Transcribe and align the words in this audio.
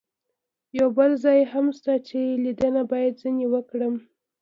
یو 0.79 0.87
بل 0.97 1.11
ځای 1.23 1.39
هم 1.51 1.65
شته 1.77 1.93
چې 2.07 2.19
لیدنه 2.43 2.81
باید 2.91 3.13
ځنې 3.21 3.45
وکړم. 3.53 3.95